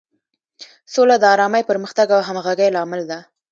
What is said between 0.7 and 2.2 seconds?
سوله د ارامۍ، پرمختګ